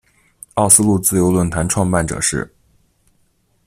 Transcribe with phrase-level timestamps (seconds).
[0.55, 2.51] 奥斯陆自由论坛创办者是。